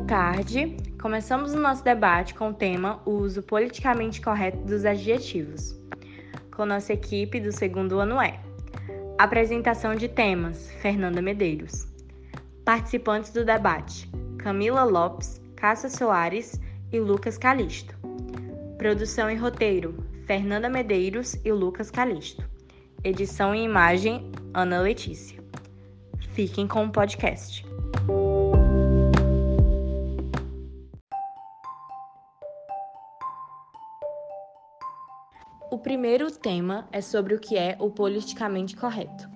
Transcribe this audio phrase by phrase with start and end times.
[0.00, 0.76] Boa tarde.
[0.98, 5.78] Começamos o nosso debate com o tema o uso politicamente correto dos adjetivos.
[6.56, 8.32] Com nossa equipe do segundo ano E.
[9.18, 11.86] Apresentação de temas: Fernanda Medeiros.
[12.64, 16.58] Participantes do debate: Camila Lopes, Cássia Soares
[16.90, 17.94] e Lucas Calisto.
[18.78, 19.94] Produção e roteiro:
[20.26, 22.42] Fernanda Medeiros e Lucas Calisto.
[23.04, 25.38] Edição e imagem: Ana Letícia.
[26.32, 27.66] Fiquem com o podcast.
[35.70, 39.30] O primeiro tema é sobre o que é o politicamente correto.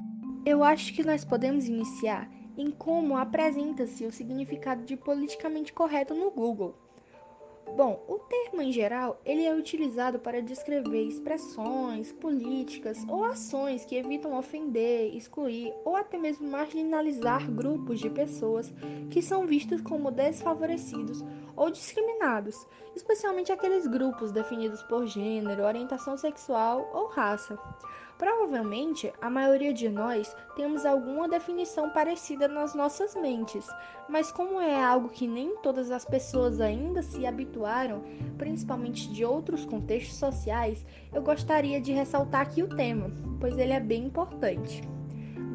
[0.44, 6.32] Eu acho que nós podemos iniciar em como apresenta-se o significado de politicamente correto no
[6.32, 6.74] Google.
[7.76, 13.94] Bom, o termo em geral, ele é utilizado para descrever expressões, políticas ou ações que
[13.94, 18.74] evitam ofender, excluir ou até mesmo marginalizar grupos de pessoas
[19.08, 21.24] que são vistos como desfavorecidos
[21.56, 27.58] ou discriminados, especialmente aqueles grupos definidos por gênero, orientação sexual ou raça.
[28.16, 33.66] Provavelmente, a maioria de nós temos alguma definição parecida nas nossas mentes,
[34.08, 38.04] mas como é algo que nem todas as pessoas ainda se habituaram,
[38.38, 43.10] principalmente de outros contextos sociais, eu gostaria de ressaltar aqui o tema,
[43.40, 44.82] pois ele é bem importante.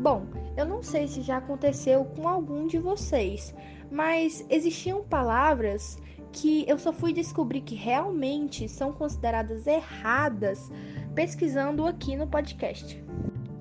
[0.01, 0.27] Bom,
[0.59, 3.55] eu não sei se já aconteceu com algum de vocês,
[3.89, 5.97] mas existiam palavras
[6.33, 10.69] que eu só fui descobrir que realmente são consideradas erradas
[11.15, 13.01] pesquisando aqui no podcast.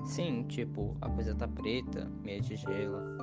[0.07, 3.17] Sim, tipo, a coisa tá preta, meia tigela.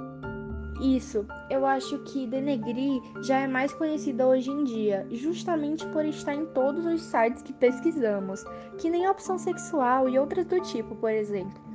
[0.81, 6.33] Isso, eu acho que denegrir já é mais conhecida hoje em dia, justamente por estar
[6.33, 8.43] em todos os sites que pesquisamos,
[8.77, 11.74] que nem opção sexual e outras do tipo, por exemplo.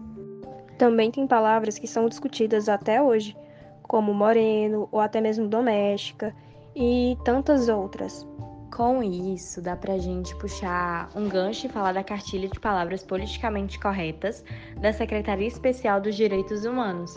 [0.81, 3.37] Também tem palavras que são discutidas até hoje,
[3.83, 6.35] como moreno ou até mesmo doméstica
[6.75, 8.27] e tantas outras.
[8.75, 13.79] Com isso, dá pra gente puxar um gancho e falar da cartilha de palavras politicamente
[13.79, 14.43] corretas
[14.81, 17.15] da Secretaria Especial dos Direitos Humanos.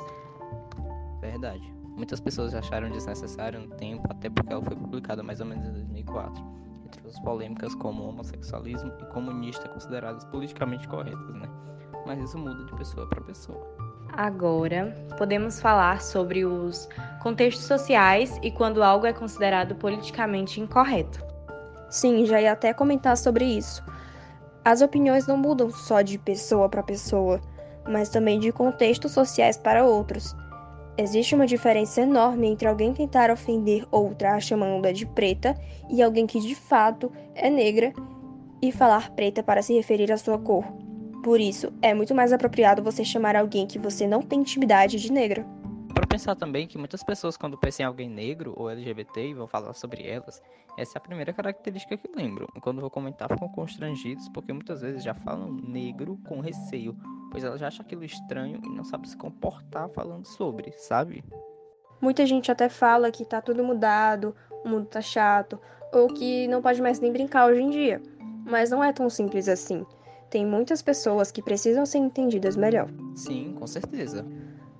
[1.21, 1.73] Verdade.
[1.95, 5.71] Muitas pessoas acharam desnecessário no tempo, até porque ela foi publicada mais ou menos em
[5.71, 6.43] 2004,
[6.85, 11.47] entre as polêmicas como homossexualismo e comunista consideradas politicamente corretas, né?
[12.05, 13.65] Mas isso muda de pessoa para pessoa.
[14.11, 16.87] Agora, podemos falar sobre os
[17.21, 21.23] contextos sociais e quando algo é considerado politicamente incorreto.
[21.89, 23.83] Sim, já ia até comentar sobre isso.
[24.63, 27.41] As opiniões não mudam só de pessoa para pessoa,
[27.87, 30.35] mas também de contextos sociais para outros.
[30.97, 35.55] Existe uma diferença enorme entre alguém tentar ofender outra chamando-a de preta
[35.89, 37.91] e alguém que de fato é negra
[38.61, 40.82] e falar preta para se referir à sua cor.
[41.23, 45.09] Por isso, é muito mais apropriado você chamar alguém que você não tem intimidade de
[45.09, 45.45] negra.
[45.93, 49.47] Para pensar também que muitas pessoas, quando pensam em alguém negro ou LGBT e vão
[49.47, 50.41] falar sobre elas,
[50.77, 52.45] essa é a primeira característica que lembram.
[52.59, 56.93] Quando vou comentar, ficam constrangidos porque muitas vezes já falam negro com receio,
[57.31, 61.23] pois elas já acham aquilo estranho e não sabem se comportar falando sobre, sabe?
[62.01, 64.35] Muita gente até fala que tá tudo mudado,
[64.65, 65.57] o mundo tá chato,
[65.93, 68.01] ou que não pode mais nem brincar hoje em dia.
[68.45, 69.85] Mas não é tão simples assim
[70.33, 72.89] tem muitas pessoas que precisam ser entendidas melhor.
[73.13, 74.25] Sim, com certeza.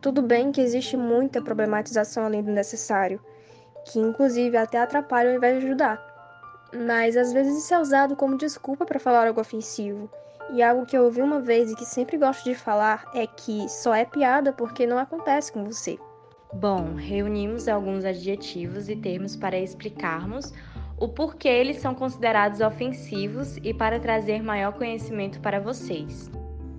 [0.02, 3.22] Tudo bem que existe muita problematização além do necessário,
[3.86, 6.02] que inclusive até atrapalha ao invés de ajudar.
[6.88, 10.10] Mas às vezes isso é usado como desculpa para falar algo ofensivo.
[10.52, 13.70] E algo que eu ouvi uma vez e que sempre gosto de falar é que
[13.70, 16.00] só é piada porque não acontece com você.
[16.52, 20.52] Bom, reunimos alguns adjetivos e termos para explicarmos
[21.04, 26.32] o porquê eles são considerados ofensivos e para trazer maior conhecimento para vocês.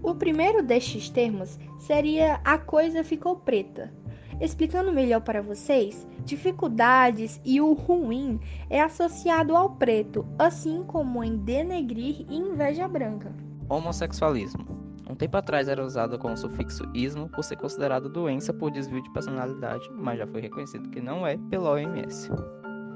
[0.02, 3.92] O primeiro destes termos seria a coisa ficou preta.
[4.40, 8.40] Explicando melhor para vocês, dificuldades e o ruim
[8.70, 13.30] é associado ao preto, assim como em denegrir e inveja branca.
[13.68, 14.64] Homossexualismo.
[15.06, 19.02] Um tempo atrás era usado com o sufixo ismo por ser considerado doença por desvio
[19.02, 22.31] de personalidade, mas já foi reconhecido que não é pela OMS.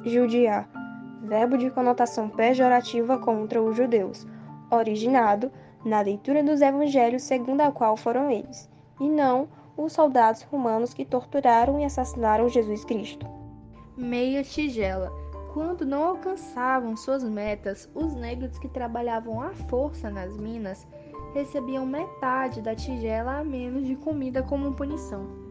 [0.05, 0.78] Judiar
[1.23, 4.27] verbo de conotação pejorativa contra os judeus,
[4.71, 5.51] originado
[5.85, 8.69] na leitura dos evangelhos segundo a qual foram eles,
[9.01, 13.27] e não os soldados romanos que torturaram e assassinaram Jesus Cristo.
[13.97, 15.13] Meia tigela.
[15.53, 20.87] Quando não alcançavam suas metas, os negros que trabalhavam à força nas minas
[21.35, 25.48] recebiam metade da tigela a menos de comida como punição.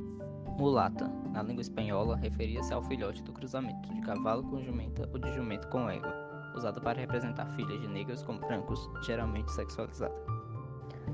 [0.58, 5.32] Mulata, na língua espanhola, referia-se ao filhote do cruzamento de cavalo com jumenta ou de
[5.36, 6.12] jumento com égua,
[6.56, 10.16] usado para representar filhas de negros com brancos, geralmente sexualizada.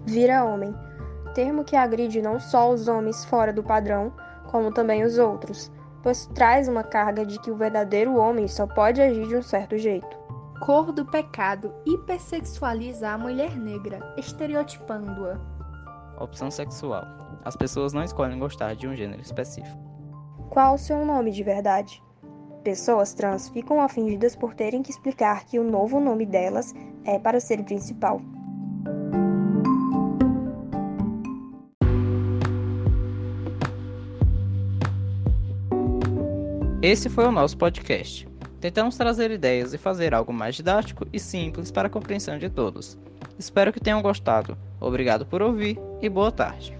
[0.05, 0.73] Vira homem,
[1.33, 4.13] termo que agride não só os homens fora do padrão,
[4.49, 5.69] como também os outros.
[6.01, 9.77] pois traz uma carga de que o verdadeiro homem só pode agir de um certo
[9.77, 10.17] jeito.
[10.61, 15.37] Cor do pecado hipersexualiza a mulher negra, estereotipando-a.
[16.21, 17.22] Opção sexual.
[17.43, 19.77] As pessoas não escolhem gostar de um gênero específico.
[20.49, 22.01] Qual o seu nome de verdade?
[22.63, 26.73] Pessoas trans ficam ofendidas por terem que explicar que o novo nome delas
[27.03, 28.21] é para ser o principal.
[36.81, 38.27] Esse foi o nosso podcast.
[38.61, 42.97] Tentamos trazer ideias e fazer algo mais didático e simples para a compreensão de todos.
[43.37, 44.57] Espero que tenham gostado.
[44.79, 46.77] Obrigado por ouvir e boa tarde.